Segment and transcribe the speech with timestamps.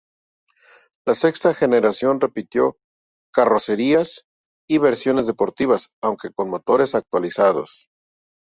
[1.05, 2.75] La sexta generación repitió
[3.31, 4.23] carrocerías
[4.67, 7.87] y versiones deportivas, aunque con motores actualizados.